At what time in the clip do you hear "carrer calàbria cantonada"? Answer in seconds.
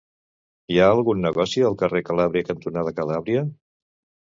1.83-2.97